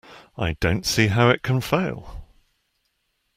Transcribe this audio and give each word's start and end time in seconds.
I 0.35 0.53
don't 0.53 0.83
see 0.83 1.09
how 1.09 1.29
it 1.29 1.43
can 1.43 1.61
fail. 1.61 2.23